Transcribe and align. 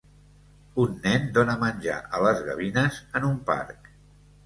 Un 0.83 0.95
nen 1.03 1.27
dona 1.35 1.57
menjar 1.65 1.99
a 2.19 2.25
les 2.27 2.43
gavines 2.51 3.01
en 3.21 3.33
un 3.33 3.41
parc. 3.55 3.97